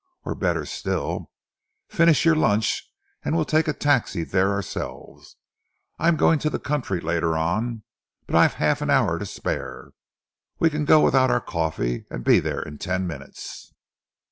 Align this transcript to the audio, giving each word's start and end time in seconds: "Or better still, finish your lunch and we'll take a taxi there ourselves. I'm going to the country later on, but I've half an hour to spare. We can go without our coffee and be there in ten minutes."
"Or 0.25 0.33
better 0.33 0.65
still, 0.65 1.29
finish 1.87 2.25
your 2.25 2.33
lunch 2.35 2.91
and 3.23 3.35
we'll 3.35 3.45
take 3.45 3.67
a 3.67 3.73
taxi 3.73 4.23
there 4.23 4.51
ourselves. 4.51 5.35
I'm 5.99 6.15
going 6.15 6.39
to 6.39 6.49
the 6.49 6.57
country 6.57 6.99
later 6.99 7.37
on, 7.37 7.83
but 8.25 8.33
I've 8.35 8.55
half 8.55 8.81
an 8.81 8.89
hour 8.89 9.19
to 9.19 9.27
spare. 9.27 9.91
We 10.57 10.71
can 10.71 10.85
go 10.85 11.01
without 11.01 11.29
our 11.29 11.39
coffee 11.39 12.05
and 12.09 12.23
be 12.23 12.39
there 12.39 12.63
in 12.63 12.79
ten 12.79 13.05
minutes." 13.05 13.75